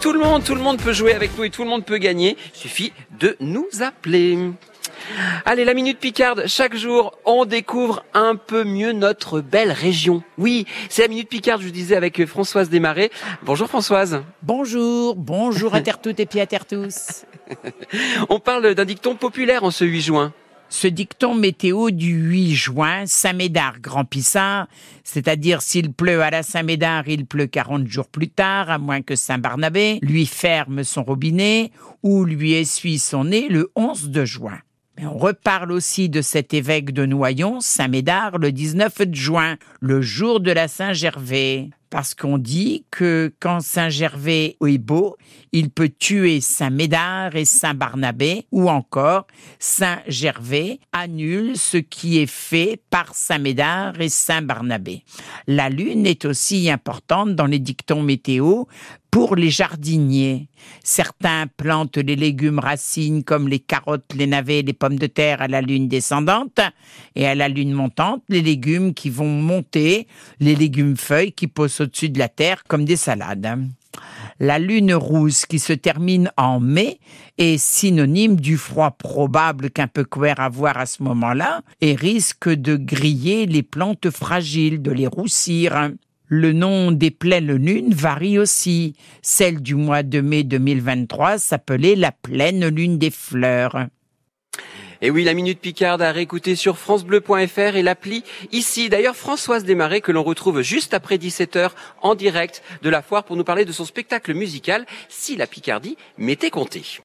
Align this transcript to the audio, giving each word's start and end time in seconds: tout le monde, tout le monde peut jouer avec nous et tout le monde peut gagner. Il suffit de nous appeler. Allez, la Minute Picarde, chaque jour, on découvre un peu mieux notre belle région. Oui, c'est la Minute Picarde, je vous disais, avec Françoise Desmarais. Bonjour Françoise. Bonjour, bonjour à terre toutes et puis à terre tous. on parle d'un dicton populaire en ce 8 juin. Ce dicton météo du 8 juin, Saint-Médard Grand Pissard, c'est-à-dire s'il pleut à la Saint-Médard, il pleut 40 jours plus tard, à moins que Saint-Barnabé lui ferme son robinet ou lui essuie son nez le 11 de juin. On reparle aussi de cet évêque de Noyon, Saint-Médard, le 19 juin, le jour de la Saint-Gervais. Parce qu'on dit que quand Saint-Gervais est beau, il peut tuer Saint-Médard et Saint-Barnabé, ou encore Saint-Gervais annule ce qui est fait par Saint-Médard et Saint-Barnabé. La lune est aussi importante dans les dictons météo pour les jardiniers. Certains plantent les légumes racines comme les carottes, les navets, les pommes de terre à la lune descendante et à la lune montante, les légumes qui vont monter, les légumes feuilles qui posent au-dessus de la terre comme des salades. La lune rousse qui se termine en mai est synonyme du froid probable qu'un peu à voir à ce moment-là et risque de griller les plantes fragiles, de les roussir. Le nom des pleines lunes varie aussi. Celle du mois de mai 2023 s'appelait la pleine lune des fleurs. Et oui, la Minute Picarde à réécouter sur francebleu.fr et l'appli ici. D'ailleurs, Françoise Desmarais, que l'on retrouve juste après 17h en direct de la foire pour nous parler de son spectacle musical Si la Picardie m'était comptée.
tout 0.00 0.12
le 0.12 0.18
monde, 0.18 0.42
tout 0.42 0.54
le 0.54 0.62
monde 0.62 0.80
peut 0.80 0.94
jouer 0.94 1.14
avec 1.14 1.36
nous 1.36 1.44
et 1.44 1.50
tout 1.50 1.62
le 1.62 1.68
monde 1.68 1.84
peut 1.84 1.98
gagner. 1.98 2.36
Il 2.54 2.58
suffit 2.58 2.92
de 3.18 3.36
nous 3.40 3.66
appeler. 3.80 4.38
Allez, 5.44 5.64
la 5.64 5.74
Minute 5.74 5.98
Picarde, 5.98 6.44
chaque 6.46 6.74
jour, 6.74 7.18
on 7.26 7.44
découvre 7.44 8.02
un 8.14 8.36
peu 8.36 8.64
mieux 8.64 8.92
notre 8.92 9.40
belle 9.40 9.72
région. 9.72 10.22
Oui, 10.38 10.66
c'est 10.88 11.02
la 11.02 11.08
Minute 11.08 11.28
Picarde, 11.28 11.60
je 11.60 11.66
vous 11.66 11.72
disais, 11.72 11.96
avec 11.96 12.24
Françoise 12.24 12.70
Desmarais. 12.70 13.10
Bonjour 13.42 13.68
Françoise. 13.68 14.22
Bonjour, 14.42 15.16
bonjour 15.16 15.74
à 15.74 15.82
terre 15.82 16.00
toutes 16.00 16.20
et 16.20 16.26
puis 16.26 16.40
à 16.40 16.46
terre 16.46 16.66
tous. 16.66 17.24
on 18.30 18.40
parle 18.40 18.74
d'un 18.74 18.84
dicton 18.86 19.16
populaire 19.16 19.64
en 19.64 19.70
ce 19.70 19.84
8 19.84 20.00
juin. 20.00 20.32
Ce 20.72 20.86
dicton 20.86 21.34
météo 21.34 21.90
du 21.90 22.12
8 22.12 22.54
juin, 22.54 23.02
Saint-Médard 23.04 23.80
Grand 23.80 24.04
Pissard, 24.04 24.68
c'est-à-dire 25.02 25.62
s'il 25.62 25.92
pleut 25.92 26.22
à 26.22 26.30
la 26.30 26.44
Saint-Médard, 26.44 27.08
il 27.08 27.26
pleut 27.26 27.48
40 27.48 27.88
jours 27.88 28.06
plus 28.06 28.28
tard, 28.28 28.70
à 28.70 28.78
moins 28.78 29.02
que 29.02 29.16
Saint-Barnabé 29.16 29.98
lui 30.00 30.26
ferme 30.26 30.84
son 30.84 31.02
robinet 31.02 31.72
ou 32.04 32.24
lui 32.24 32.52
essuie 32.52 33.00
son 33.00 33.24
nez 33.24 33.48
le 33.48 33.72
11 33.74 34.10
de 34.10 34.24
juin. 34.24 34.60
On 35.02 35.18
reparle 35.18 35.72
aussi 35.72 36.08
de 36.08 36.22
cet 36.22 36.54
évêque 36.54 36.92
de 36.92 37.04
Noyon, 37.04 37.60
Saint-Médard, 37.60 38.38
le 38.38 38.52
19 38.52 39.12
juin, 39.12 39.56
le 39.80 40.00
jour 40.00 40.38
de 40.38 40.52
la 40.52 40.68
Saint-Gervais. 40.68 41.70
Parce 41.90 42.14
qu'on 42.14 42.38
dit 42.38 42.84
que 42.92 43.34
quand 43.40 43.60
Saint-Gervais 43.60 44.56
est 44.64 44.78
beau, 44.78 45.16
il 45.50 45.70
peut 45.70 45.90
tuer 45.90 46.40
Saint-Médard 46.40 47.34
et 47.34 47.44
Saint-Barnabé, 47.44 48.46
ou 48.52 48.70
encore 48.70 49.26
Saint-Gervais 49.58 50.78
annule 50.92 51.56
ce 51.56 51.78
qui 51.78 52.18
est 52.18 52.30
fait 52.30 52.80
par 52.90 53.14
Saint-Médard 53.14 54.00
et 54.00 54.08
Saint-Barnabé. 54.08 55.02
La 55.48 55.68
lune 55.68 56.06
est 56.06 56.24
aussi 56.24 56.70
importante 56.70 57.34
dans 57.34 57.46
les 57.46 57.58
dictons 57.58 58.02
météo 58.02 58.64
pour 59.10 59.34
les 59.34 59.50
jardiniers. 59.50 60.48
Certains 60.84 61.46
plantent 61.56 61.96
les 61.96 62.16
légumes 62.16 62.58
racines 62.58 63.24
comme 63.24 63.48
les 63.48 63.58
carottes, 63.58 64.14
les 64.14 64.26
navets, 64.26 64.62
les 64.62 64.72
pommes 64.72 64.98
de 64.98 65.06
terre 65.06 65.42
à 65.42 65.48
la 65.48 65.62
lune 65.62 65.88
descendante 65.88 66.60
et 67.16 67.26
à 67.26 67.34
la 67.34 67.48
lune 67.48 67.72
montante, 67.72 68.22
les 68.28 68.42
légumes 68.42 68.94
qui 68.94 69.10
vont 69.10 69.26
monter, 69.26 70.06
les 70.38 70.54
légumes 70.54 70.96
feuilles 70.96 71.32
qui 71.32 71.48
posent 71.48 71.79
au-dessus 71.80 72.08
de 72.10 72.18
la 72.18 72.28
terre 72.28 72.64
comme 72.68 72.84
des 72.84 72.96
salades. 72.96 73.58
La 74.38 74.58
lune 74.58 74.94
rousse 74.94 75.44
qui 75.44 75.58
se 75.58 75.72
termine 75.72 76.30
en 76.36 76.60
mai 76.60 76.98
est 77.38 77.58
synonyme 77.58 78.36
du 78.36 78.56
froid 78.56 78.92
probable 78.92 79.70
qu'un 79.70 79.86
peu 79.86 80.06
à 80.36 80.48
voir 80.48 80.78
à 80.78 80.86
ce 80.86 81.02
moment-là 81.02 81.62
et 81.80 81.94
risque 81.94 82.48
de 82.48 82.76
griller 82.76 83.46
les 83.46 83.62
plantes 83.62 84.10
fragiles, 84.10 84.80
de 84.80 84.92
les 84.92 85.06
roussir. 85.06 85.90
Le 86.26 86.52
nom 86.52 86.92
des 86.92 87.10
pleines 87.10 87.52
lunes 87.52 87.92
varie 87.92 88.38
aussi. 88.38 88.94
Celle 89.20 89.60
du 89.60 89.74
mois 89.74 90.02
de 90.02 90.20
mai 90.20 90.44
2023 90.44 91.38
s'appelait 91.38 91.96
la 91.96 92.12
pleine 92.12 92.68
lune 92.68 92.98
des 92.98 93.10
fleurs. 93.10 93.88
Et 95.02 95.10
oui, 95.10 95.24
la 95.24 95.32
Minute 95.32 95.60
Picarde 95.60 96.02
à 96.02 96.12
réécouter 96.12 96.56
sur 96.56 96.76
francebleu.fr 96.76 97.76
et 97.76 97.82
l'appli 97.82 98.22
ici. 98.52 98.90
D'ailleurs, 98.90 99.16
Françoise 99.16 99.64
Desmarais, 99.64 100.02
que 100.02 100.12
l'on 100.12 100.22
retrouve 100.22 100.60
juste 100.60 100.92
après 100.92 101.16
17h 101.16 101.70
en 102.02 102.14
direct 102.14 102.62
de 102.82 102.90
la 102.90 103.00
foire 103.00 103.24
pour 103.24 103.36
nous 103.36 103.44
parler 103.44 103.64
de 103.64 103.72
son 103.72 103.86
spectacle 103.86 104.34
musical 104.34 104.84
Si 105.08 105.36
la 105.36 105.46
Picardie 105.46 105.96
m'était 106.18 106.50
comptée. 106.50 106.98